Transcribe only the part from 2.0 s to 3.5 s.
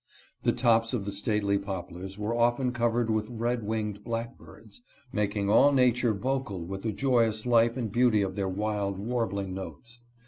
were often covered with